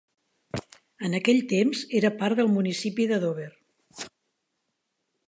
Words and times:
En 1.09 1.17
aquell 1.17 1.41
temps, 1.51 1.83
era 2.01 2.11
part 2.23 2.41
del 2.41 2.51
municipi 2.55 3.07
de 3.13 3.21
Dover. 3.27 3.49